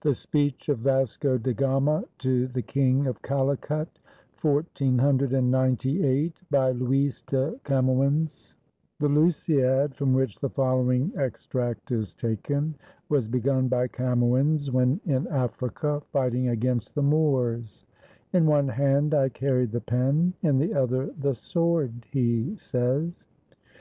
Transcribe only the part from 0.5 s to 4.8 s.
OF VASCO DA GAMA TO THE KING OF CALICUT BY